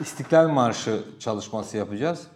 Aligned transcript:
İstiklal 0.00 0.48
Marşı 0.48 1.04
çalışması 1.20 1.76
yapacağız. 1.76 2.26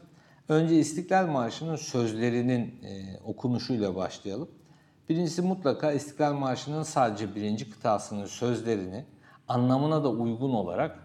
Önce 0.48 0.78
İstiklal 0.78 1.26
Marşı'nın 1.26 1.76
sözlerinin 1.76 2.62
e, 2.84 3.20
okunuşuyla 3.24 3.96
başlayalım. 3.96 4.48
Birincisi 5.08 5.42
mutlaka 5.42 5.92
İstiklal 5.92 6.32
Marşı'nın 6.32 6.82
sadece 6.82 7.34
birinci 7.34 7.70
kıtasının 7.70 8.26
sözlerini 8.26 9.04
anlamına 9.48 10.04
da 10.04 10.10
uygun 10.10 10.50
olarak 10.50 10.98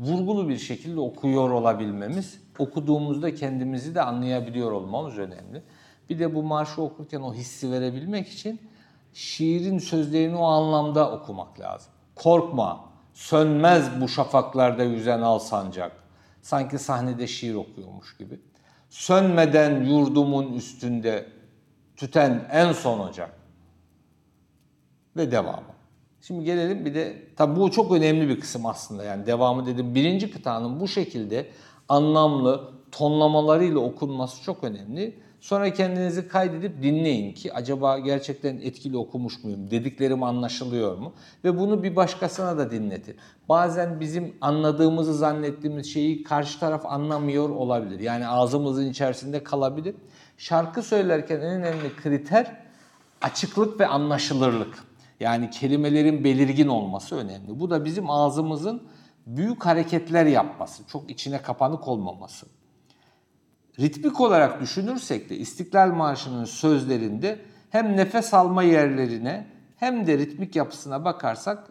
vurgulu 0.00 0.48
bir 0.48 0.58
şekilde 0.58 1.00
okuyor 1.00 1.50
olabilmemiz, 1.50 2.40
okuduğumuzda 2.58 3.34
kendimizi 3.34 3.94
de 3.94 4.02
anlayabiliyor 4.02 4.72
olmamız 4.72 5.18
önemli. 5.18 5.62
Bir 6.10 6.18
de 6.18 6.34
bu 6.34 6.42
marşı 6.42 6.82
okurken 6.82 7.20
o 7.20 7.34
hissi 7.34 7.72
verebilmek 7.72 8.28
için 8.28 8.60
şiirin 9.12 9.78
sözlerini 9.78 10.36
o 10.36 10.44
anlamda 10.44 11.12
okumak 11.12 11.60
lazım. 11.60 11.92
Korkma, 12.14 12.84
sönmez 13.16 14.00
bu 14.00 14.08
şafaklarda 14.08 14.84
yüzen 14.84 15.22
al 15.22 15.38
sancak. 15.38 15.92
Sanki 16.42 16.78
sahnede 16.78 17.26
şiir 17.26 17.54
okuyormuş 17.54 18.16
gibi. 18.16 18.40
Sönmeden 18.90 19.84
yurdumun 19.84 20.52
üstünde 20.52 21.26
tüten 21.96 22.48
en 22.52 22.72
son 22.72 23.00
ocak. 23.00 23.30
Ve 25.16 25.30
devamı. 25.30 25.76
Şimdi 26.20 26.44
gelelim 26.44 26.84
bir 26.84 26.94
de, 26.94 27.34
tabi 27.36 27.60
bu 27.60 27.70
çok 27.70 27.92
önemli 27.92 28.28
bir 28.28 28.40
kısım 28.40 28.66
aslında 28.66 29.04
yani 29.04 29.26
devamı 29.26 29.66
dedim. 29.66 29.94
Birinci 29.94 30.30
kıtanın 30.30 30.80
bu 30.80 30.88
şekilde 30.88 31.50
anlamlı 31.88 32.70
tonlamalarıyla 32.92 33.78
okunması 33.78 34.42
çok 34.42 34.64
önemli. 34.64 35.18
Sonra 35.40 35.72
kendinizi 35.72 36.28
kaydedip 36.28 36.82
dinleyin 36.82 37.32
ki 37.32 37.52
acaba 37.54 37.98
gerçekten 37.98 38.56
etkili 38.56 38.96
okumuş 38.96 39.44
muyum, 39.44 39.70
dediklerim 39.70 40.22
anlaşılıyor 40.22 40.98
mu? 40.98 41.12
Ve 41.44 41.58
bunu 41.58 41.82
bir 41.82 41.96
başkasına 41.96 42.58
da 42.58 42.70
dinletin. 42.70 43.16
Bazen 43.48 44.00
bizim 44.00 44.34
anladığımızı 44.40 45.14
zannettiğimiz 45.14 45.92
şeyi 45.92 46.22
karşı 46.22 46.60
taraf 46.60 46.86
anlamıyor 46.86 47.48
olabilir. 47.48 48.00
Yani 48.00 48.28
ağzımızın 48.28 48.90
içerisinde 48.90 49.44
kalabilir. 49.44 49.94
Şarkı 50.38 50.82
söylerken 50.82 51.36
en 51.36 51.62
önemli 51.62 51.96
kriter 51.96 52.56
açıklık 53.22 53.80
ve 53.80 53.86
anlaşılırlık. 53.86 54.84
Yani 55.20 55.50
kelimelerin 55.50 56.24
belirgin 56.24 56.68
olması 56.68 57.16
önemli. 57.16 57.60
Bu 57.60 57.70
da 57.70 57.84
bizim 57.84 58.10
ağzımızın 58.10 58.82
büyük 59.26 59.66
hareketler 59.66 60.26
yapması, 60.26 60.86
çok 60.86 61.10
içine 61.10 61.42
kapanık 61.42 61.88
olmaması. 61.88 62.46
Ritmik 63.80 64.20
olarak 64.20 64.60
düşünürsek 64.60 65.30
de 65.30 65.36
İstiklal 65.36 65.88
Marşı'nın 65.88 66.44
sözlerinde 66.44 67.38
hem 67.70 67.96
nefes 67.96 68.34
alma 68.34 68.62
yerlerine 68.62 69.46
hem 69.76 70.06
de 70.06 70.18
ritmik 70.18 70.56
yapısına 70.56 71.04
bakarsak 71.04 71.68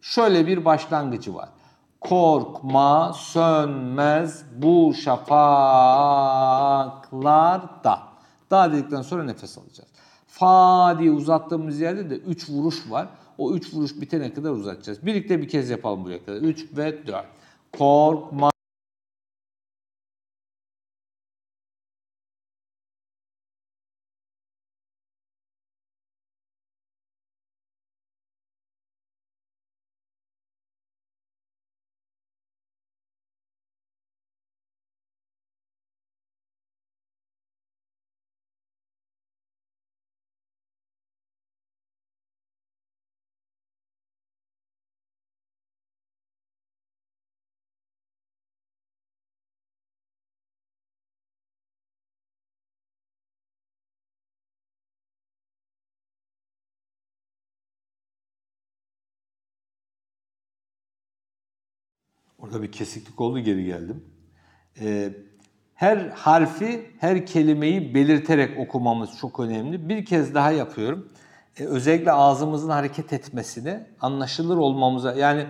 şöyle 0.00 0.46
bir 0.46 0.64
başlangıcı 0.64 1.34
var. 1.34 1.48
Korkma 2.00 3.12
sönmez 3.12 4.44
bu 4.56 4.94
şafaklarda. 4.94 5.56
Daha 8.50 8.72
dedikten 8.72 9.02
sonra 9.02 9.24
nefes 9.24 9.58
alacağız. 9.58 9.88
Fa 10.26 10.96
diye 10.98 11.10
uzattığımız 11.10 11.80
yerde 11.80 12.10
de 12.10 12.16
3 12.16 12.50
vuruş 12.50 12.90
var. 12.90 13.08
O 13.38 13.52
3 13.54 13.74
vuruş 13.74 14.00
bitene 14.00 14.34
kadar 14.34 14.50
uzatacağız. 14.50 15.06
Birlikte 15.06 15.42
bir 15.42 15.48
kez 15.48 15.70
yapalım 15.70 16.04
buraya 16.04 16.24
kadar. 16.24 16.40
3 16.40 16.66
ve 16.76 17.06
4. 17.06 17.24
Korkma. 17.78 18.50
Orada 62.38 62.62
bir 62.62 62.72
kesiklik 62.72 63.20
oldu 63.20 63.38
geri 63.38 63.64
geldim. 63.64 64.04
Ee, 64.80 65.12
her 65.74 65.96
harfi, 65.96 66.90
her 66.98 67.26
kelimeyi 67.26 67.94
belirterek 67.94 68.58
okumamız 68.58 69.10
çok 69.20 69.40
önemli. 69.40 69.88
Bir 69.88 70.04
kez 70.04 70.34
daha 70.34 70.50
yapıyorum. 70.50 71.08
Ee, 71.58 71.64
özellikle 71.64 72.12
ağzımızın 72.12 72.70
hareket 72.70 73.12
etmesine, 73.12 73.86
anlaşılır 74.00 74.56
olmamıza 74.56 75.14
yani 75.14 75.46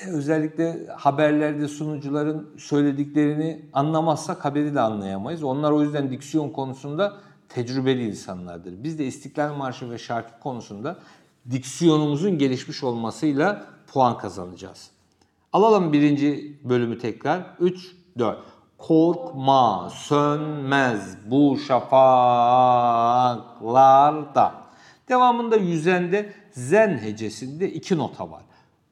e, 0.00 0.06
özellikle 0.10 0.86
haberlerde 0.86 1.68
sunucuların 1.68 2.56
söylediklerini 2.58 3.68
anlamazsak 3.72 4.44
haberi 4.44 4.74
de 4.74 4.80
anlayamayız. 4.80 5.42
Onlar 5.42 5.70
o 5.72 5.82
yüzden 5.82 6.10
diksiyon 6.10 6.50
konusunda 6.50 7.16
tecrübeli 7.48 8.08
insanlardır. 8.08 8.84
Biz 8.84 8.98
de 8.98 9.06
İstiklal 9.06 9.54
Marşı 9.54 9.90
ve 9.90 9.98
şarkı 9.98 10.40
konusunda 10.40 10.98
diksiyonumuzun 11.50 12.38
gelişmiş 12.38 12.84
olmasıyla 12.84 13.66
puan 13.92 14.18
kazanacağız. 14.18 14.90
Alalım 15.52 15.92
birinci 15.92 16.58
bölümü 16.64 16.98
tekrar. 16.98 17.42
3, 17.60 17.96
4. 18.18 18.38
Korkma 18.78 19.90
sönmez 19.90 21.16
bu 21.26 21.58
şafaklarda. 21.66 22.14
Devamında 25.08 25.56
yüzende 25.56 26.32
zen 26.50 26.98
hecesinde 26.98 27.70
iki 27.70 27.98
nota 27.98 28.30
var. 28.30 28.42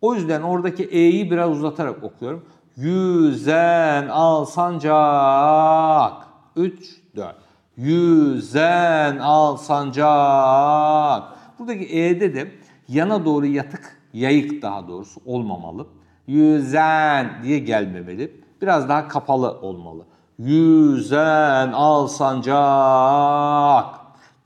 O 0.00 0.14
yüzden 0.14 0.42
oradaki 0.42 0.84
e'yi 0.84 1.30
biraz 1.30 1.50
uzatarak 1.50 2.04
okuyorum. 2.04 2.44
Yüzen 2.76 4.08
al 4.08 4.44
sancak. 4.44 6.12
3, 6.56 7.02
4. 7.16 7.36
Yüzen 7.76 9.18
al 9.18 9.56
sancak. 9.56 11.22
Buradaki 11.58 11.84
e'de 11.98 12.34
de 12.34 12.52
yana 12.88 13.24
doğru 13.24 13.46
yatık, 13.46 14.00
yayık 14.12 14.62
daha 14.62 14.88
doğrusu 14.88 15.20
olmamalı 15.26 15.86
yüzen 16.28 17.30
diye 17.42 17.58
gelmemeli. 17.58 18.40
Biraz 18.62 18.88
daha 18.88 19.08
kapalı 19.08 19.50
olmalı. 19.60 20.04
Yüzen 20.38 21.72
al 21.72 22.06
sancak. 22.06 22.54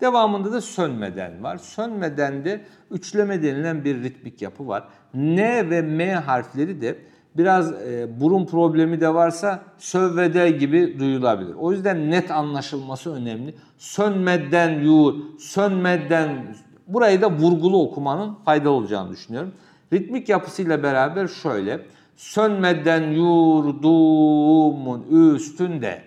Devamında 0.01 0.53
da 0.53 0.61
sönmeden 0.61 1.43
var. 1.43 1.59
Sönmeden 1.59 2.45
de 2.45 2.65
üçleme 2.91 3.43
denilen 3.43 3.85
bir 3.85 4.03
ritmik 4.03 4.43
yapı 4.43 4.69
var. 4.69 4.85
N 5.15 5.71
ve 5.71 5.83
M 5.83 6.15
harfleri 6.15 6.81
de 6.81 6.99
biraz 7.37 7.73
e, 7.73 8.21
burun 8.21 8.47
problemi 8.47 9.01
de 9.01 9.15
varsa 9.15 9.63
sövvede 9.79 10.51
gibi 10.51 10.99
duyulabilir. 10.99 11.55
O 11.55 11.73
yüzden 11.73 12.11
net 12.11 12.31
anlaşılması 12.31 13.15
önemli. 13.15 13.55
Sönmeden 13.79 14.81
yu, 14.81 15.17
sönmeden 15.39 16.57
burayı 16.87 17.23
da 17.23 17.31
vurgulu 17.31 17.83
okumanın 17.83 18.35
faydalı 18.45 18.73
olacağını 18.73 19.11
düşünüyorum. 19.11 19.53
Ritmik 19.93 20.29
yapısıyla 20.29 20.83
beraber 20.83 21.29
şöyle. 21.29 21.81
Sönmeden 22.17 23.11
yurdumun 23.11 25.07
üstünde, 25.35 26.03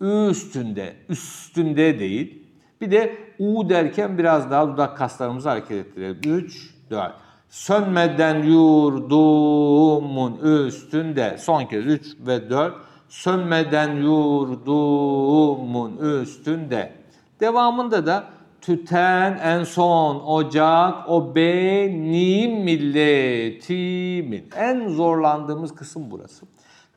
üstünde, 0.00 0.94
üstünde 1.08 1.98
değil. 1.98 2.42
Bir 2.80 2.90
de 2.90 3.16
U 3.38 3.68
derken 3.68 4.18
biraz 4.18 4.50
daha 4.50 4.68
dudak 4.68 4.96
kaslarımızı 4.96 5.48
hareket 5.48 5.86
ettirelim. 5.86 6.18
3, 6.24 6.74
4. 6.90 7.12
Sönmeden 7.48 8.42
yurdumun 8.42 10.36
üstünde. 10.36 11.36
Son 11.38 11.64
kez 11.64 11.86
3 11.86 12.16
ve 12.26 12.50
4. 12.50 12.74
Sönmeden 13.08 13.96
yurdumun 13.96 15.96
üstünde. 15.96 16.92
Devamında 17.40 18.06
da 18.06 18.24
tüten 18.60 19.38
en 19.38 19.64
son 19.64 20.20
ocak 20.26 21.08
o 21.08 21.34
benim 21.34 22.64
milletimin. 22.64 24.44
En 24.56 24.88
zorlandığımız 24.88 25.74
kısım 25.74 26.10
burası. 26.10 26.46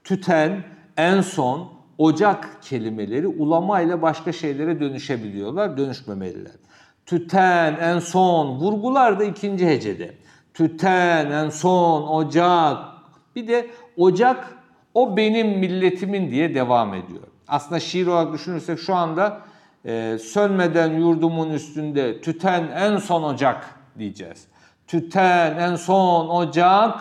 Tüten 0.03 0.63
en 0.97 1.21
son 1.21 1.69
ocak 1.97 2.57
kelimeleri 2.61 3.27
ulama 3.27 3.81
ile 3.81 4.01
başka 4.01 4.31
şeylere 4.31 4.79
dönüşebiliyorlar, 4.79 5.77
dönüşmemeliler. 5.77 6.53
Tüten 7.05 7.77
en 7.81 7.99
son 7.99 8.47
vurgular 8.47 9.19
da 9.19 9.23
ikinci 9.23 9.67
hecede. 9.67 10.15
Tüten 10.53 11.31
en 11.31 11.49
son 11.49 12.07
ocak. 12.07 12.77
Bir 13.35 13.47
de 13.47 13.67
ocak 13.97 14.57
o 14.93 15.17
benim 15.17 15.47
milletimin 15.59 16.31
diye 16.31 16.55
devam 16.55 16.93
ediyor. 16.93 17.23
Aslında 17.47 17.79
şiir 17.79 18.07
olarak 18.07 18.33
düşünürsek 18.33 18.79
şu 18.79 18.95
anda 18.95 19.41
e, 19.85 20.17
sönmeden 20.17 20.91
yurdumun 20.91 21.49
üstünde 21.49 22.21
tüten 22.21 22.67
en 22.67 22.97
son 22.97 23.23
ocak 23.23 23.79
diyeceğiz. 23.99 24.47
Tüten 24.87 25.57
en 25.57 25.75
son 25.75 26.29
ocak. 26.29 26.99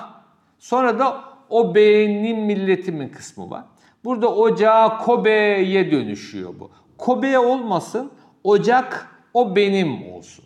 Sonra 0.59 0.99
da 0.99 1.25
o 1.51 1.75
benim 1.75 2.45
milletimin 2.45 3.09
kısmı 3.09 3.51
var. 3.51 3.65
Burada 4.05 4.35
ocağa 4.35 4.99
Kobe'ye 4.99 5.91
dönüşüyor 5.91 6.55
bu. 6.61 6.71
Kobe 6.99 7.39
olmasın, 7.39 8.11
ocak 8.45 9.09
o 9.35 9.57
benim 9.57 10.13
olsun. 10.13 10.45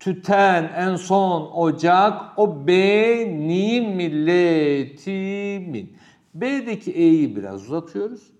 Tüten 0.00 0.70
en 0.76 0.96
son 0.96 1.50
ocak 1.54 2.38
o 2.38 2.66
benim 2.66 3.96
milletimin. 3.96 5.96
B'deki 6.34 6.92
E'yi 6.92 7.36
biraz 7.36 7.62
uzatıyoruz. 7.62 8.32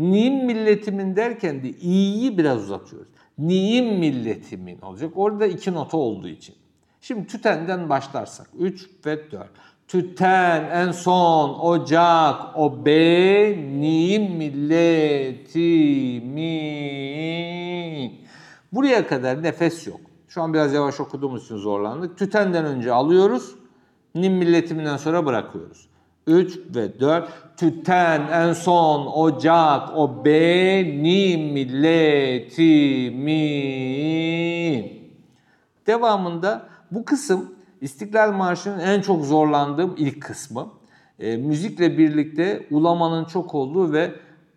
Nim 0.00 0.44
milletimin 0.46 1.16
derken 1.16 1.62
de 1.62 1.68
i'yi 1.68 2.38
biraz 2.38 2.62
uzatıyoruz. 2.62 3.08
Nim 3.38 3.98
milletimin 3.98 4.80
olacak. 4.80 5.12
Orada 5.14 5.46
iki 5.46 5.72
nota 5.72 5.96
olduğu 5.96 6.28
için. 6.28 6.54
Şimdi 7.00 7.26
tütenden 7.26 7.88
başlarsak 7.88 8.46
3 8.58 8.90
ve 9.06 9.30
4. 9.32 9.48
Tüten 9.88 10.70
en 10.70 10.92
son 10.92 11.58
ocak 11.58 12.58
o 12.58 12.86
benim 12.86 14.36
milletimin. 14.36 15.00
Buraya 18.72 19.06
kadar 19.06 19.42
nefes 19.42 19.86
yok. 19.86 20.00
Şu 20.28 20.42
an 20.42 20.54
biraz 20.54 20.74
yavaş 20.74 21.00
okuduğumuz 21.00 21.44
için 21.44 21.56
zorlandık. 21.56 22.18
Tütenden 22.18 22.64
önce 22.64 22.92
alıyoruz. 22.92 23.54
Nim 24.14 24.32
milletiminden 24.32 24.96
sonra 24.96 25.26
bırakıyoruz. 25.26 25.88
3 26.26 26.58
ve 26.74 27.00
4. 27.00 27.28
Tüten 27.56 28.28
en 28.32 28.52
son 28.52 29.06
ocak 29.06 29.96
o 29.96 30.24
benim 30.24 31.52
milletimin. 31.52 33.00
Devamında 35.86 36.68
bu 36.90 37.04
kısım 37.04 37.54
İstiklal 37.80 38.32
Marşı'nın 38.32 38.78
en 38.78 39.00
çok 39.00 39.24
zorlandığım 39.24 39.94
ilk 39.98 40.22
kısmı. 40.22 40.68
E, 41.18 41.36
müzikle 41.36 41.98
birlikte 41.98 42.66
ulamanın 42.70 43.24
çok 43.24 43.54
olduğu 43.54 43.92
ve 43.92 44.14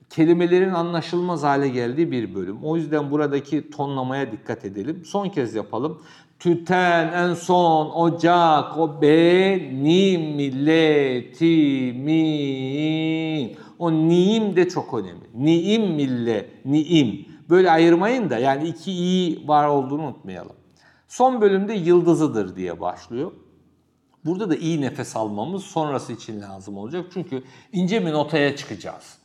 kelimelerin 0.10 0.74
anlaşılmaz 0.74 1.44
hale 1.44 1.70
geldiği 1.70 2.12
bir 2.12 2.36
bölüm. 2.36 2.64
O 2.64 2.76
yüzden 2.76 3.12
buradaki 3.12 3.70
tonlamaya 3.70 4.32
dikkat 4.32 4.66
edelim. 4.66 5.06
Son 5.06 5.30
kez 5.30 5.56
yapalım. 5.56 6.02
Tüten 6.40 7.14
en 7.14 7.34
son 7.34 7.90
ocak 7.90 8.78
o 8.78 9.02
benim 9.02 10.36
milletimin. 10.36 11.84
O 13.80 13.92
niim 13.92 14.56
de 14.56 14.70
çok 14.70 14.94
önemli. 14.94 15.24
Niim 15.36 15.94
mille, 15.94 16.50
niim. 16.66 17.26
Böyle 17.50 17.72
ayırmayın 17.72 18.30
da 18.30 18.38
yani 18.38 18.68
iki 18.68 18.92
i 18.92 19.48
var 19.48 19.68
olduğunu 19.68 20.02
unutmayalım. 20.02 20.56
Son 21.08 21.42
bölümde 21.42 21.74
yıldızıdır 21.74 22.56
diye 22.56 22.82
başlıyor. 22.82 23.32
Burada 24.26 24.50
da 24.50 24.56
iyi 24.56 24.82
nefes 24.82 25.16
almamız 25.16 25.64
sonrası 25.64 26.14
için 26.14 26.42
lazım 26.42 26.78
olacak. 26.78 27.06
Çünkü 27.14 27.44
ince 27.72 28.06
bir 28.06 28.12
notaya 28.12 28.56
çıkacağız. 28.56 29.18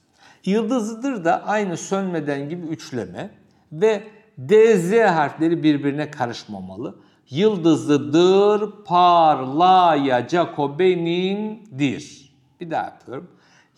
Yıldızıdır 0.45 1.25
da 1.25 1.47
aynı 1.47 1.77
sönmeden 1.77 2.49
gibi 2.49 2.67
üçleme 2.67 3.31
ve 3.73 4.03
DZ 4.38 4.93
harfleri 4.93 5.62
birbirine 5.62 6.11
karışmamalı. 6.11 6.94
Yıldızıdır 7.31 8.85
parlayacak 8.85 10.58
o 10.58 10.79
benimdir. 10.79 12.32
Bir 12.61 12.70
daha 12.70 12.85
yapıyorum. 12.85 13.31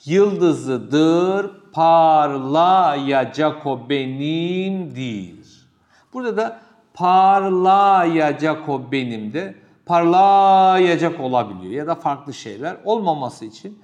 Yıldızıdır 0.04 1.50
parlayacak 1.72 3.66
o 3.66 3.88
benimdir. 3.88 5.68
Burada 6.12 6.36
da 6.36 6.60
parlayacak 6.94 8.68
o 8.68 8.92
benim 8.92 9.32
de 9.32 9.54
parlayacak 9.86 11.20
olabiliyor 11.20 11.72
ya 11.72 11.86
da 11.86 11.94
farklı 11.94 12.34
şeyler 12.34 12.76
olmaması 12.84 13.44
için 13.44 13.82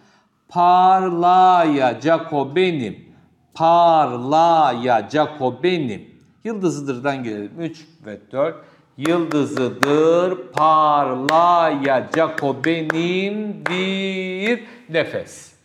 parlayacak 0.48 2.32
o 2.32 2.56
benim 2.56 3.14
parlayacak 3.54 5.42
o 5.42 5.62
benim 5.62 6.15
yıldızıdırdan 6.46 7.22
gelelim 7.22 7.60
3 7.60 7.86
ve 8.06 8.18
4 8.32 8.56
yıldızıdır 8.96 10.52
parlayacak 10.52 12.42
o 12.42 12.64
benimdir 12.64 14.64
nefes 14.88 15.56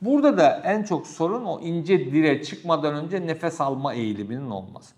Burada 0.00 0.38
da 0.38 0.62
en 0.64 0.82
çok 0.82 1.06
sorun 1.06 1.44
o 1.44 1.60
ince 1.60 2.12
dire 2.12 2.42
çıkmadan 2.42 2.94
önce 2.94 3.26
nefes 3.26 3.60
alma 3.60 3.94
eğiliminin 3.94 4.50
olması. 4.50 4.94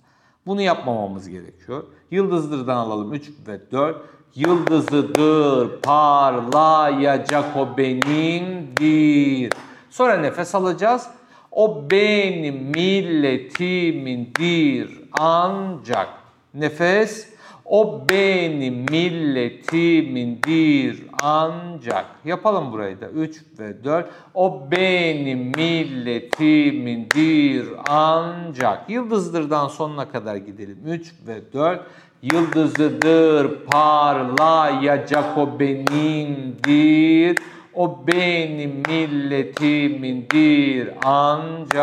Bunu 0.46 0.60
yapmamamız 0.60 1.28
gerekiyor. 1.28 1.84
Yıldızıdır'dan 2.10 2.76
alalım 2.76 3.14
3 3.14 3.30
ve 3.48 3.70
4. 3.72 3.96
Yıldızıdır 4.34 5.80
parlayacak 5.80 7.56
o 7.56 7.76
benimdir. 7.76 9.52
Sonra 9.90 10.16
nefes 10.16 10.54
alacağız. 10.54 11.08
O 11.50 11.90
benim 11.90 12.54
milletimindir 12.54 15.05
ancak. 15.20 16.08
Nefes 16.54 17.36
o 17.68 18.02
benim 18.10 18.86
milletimindir 18.90 21.02
ancak. 21.22 22.06
Yapalım 22.24 22.72
burayı 22.72 23.00
da 23.00 23.08
3 23.08 23.42
ve 23.58 23.84
4. 23.84 24.10
O 24.34 24.70
benim 24.70 25.52
milletimindir 25.56 27.66
ancak. 27.88 28.90
Yıldızdır'dan 28.90 29.68
sonuna 29.68 30.08
kadar 30.08 30.36
gidelim. 30.36 30.78
3 30.86 31.12
ve 31.26 31.52
4. 31.52 31.80
Yıldızıdır 32.22 33.64
parlayacak 33.64 35.38
o 35.38 35.60
benimdir. 35.60 37.38
O 37.74 38.06
benim 38.06 38.82
milletimindir 38.88 40.90
ancak. 41.04 41.76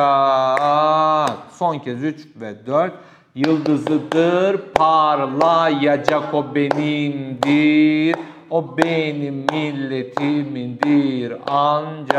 Son 1.54 1.80
kez 1.80 2.04
3 2.04 2.28
ve 2.42 2.66
4. 2.66 2.94
Yıldızıdır 3.36 4.58
parlayacak 4.58 6.34
o 6.34 6.56
benimdir. 6.56 8.16
O 8.50 8.78
benim 8.78 9.46
milletimindir 9.52 11.34
ancak. 11.48 12.18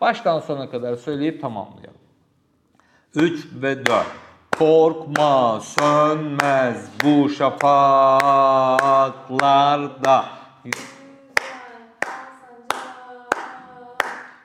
Baştan 0.00 0.40
sona 0.40 0.70
kadar 0.70 0.96
söyleyip 0.96 1.40
tamamlayalım. 1.40 2.00
3 3.14 3.46
ve 3.62 3.86
4. 3.86 4.06
Korkma 4.58 5.60
sönmez 5.60 6.88
bu 7.04 7.28
şafaklarda. 7.28 7.84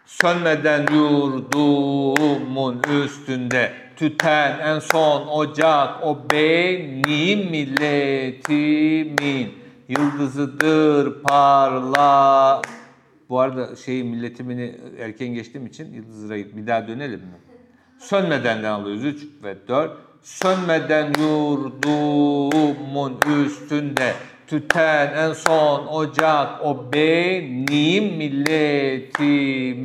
Sönmeden 0.06 0.86
yurdumun 0.94 2.81
üstünde 3.04 3.84
tüten 3.95 4.59
en 4.59 4.80
son 4.80 5.28
ocak 5.28 6.04
o 6.04 6.18
benim 6.31 7.49
milletimin 7.49 9.54
yıldızıdır 9.87 11.23
parla. 11.23 12.61
Bu 13.30 13.40
arada 13.40 13.75
şey 13.75 14.04
milletimini 14.04 14.75
erken 14.99 15.28
geçtiğim 15.28 15.68
için 15.68 15.94
yıldızıra 15.94 16.35
bir 16.35 16.68
daha 16.68 16.87
dönelim 16.87 17.19
mi? 17.19 17.37
Sönmedenden 17.99 18.71
alıyoruz 18.71 19.06
3 19.06 19.28
ve 19.44 19.68
4. 19.68 19.92
Sönmeden 20.21 21.14
yurdumun 21.19 23.18
üstünde 23.45 24.14
tüten 24.47 25.14
en 25.14 25.33
son 25.33 25.87
ocak 25.87 26.64
o 26.64 26.85
benim 26.94 28.18
milletimin 28.18 29.75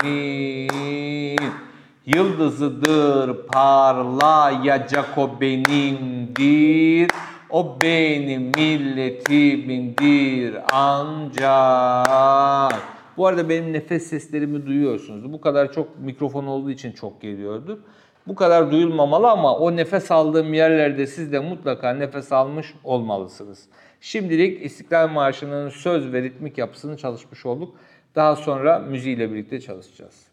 yıldızıdır 2.06 3.46
parlayacak 3.46 5.18
o 5.18 5.40
benimdir 5.40 7.10
o 7.50 7.76
benim 7.82 8.52
milletimindir 8.56 10.56
ancak 10.72 11.50
bu 13.16 13.26
arada 13.26 13.48
benim 13.48 13.72
nefes 13.72 14.06
seslerimi 14.06 14.66
duyuyorsunuz. 14.66 15.32
Bu 15.32 15.40
kadar 15.40 15.72
çok 15.72 15.98
mikrofon 15.98 16.46
olduğu 16.46 16.70
için 16.70 16.92
çok 16.92 17.20
geliyordur. 17.20 17.78
Bu 18.26 18.34
kadar 18.34 18.70
duyulmamalı 18.70 19.30
ama 19.30 19.56
o 19.56 19.76
nefes 19.76 20.10
aldığım 20.10 20.54
yerlerde 20.54 21.06
siz 21.06 21.32
de 21.32 21.38
mutlaka 21.38 21.94
nefes 21.94 22.32
almış 22.32 22.74
olmalısınız. 22.84 23.68
Şimdilik 24.00 24.64
İstiklal 24.64 25.08
Marşı'nın 25.08 25.68
söz 25.68 26.12
ve 26.12 26.22
ritmik 26.22 26.58
yapısını 26.58 26.96
çalışmış 26.96 27.46
olduk. 27.46 27.74
Daha 28.14 28.36
sonra 28.36 28.78
müziğiyle 28.78 29.32
birlikte 29.32 29.60
çalışacağız. 29.60 30.29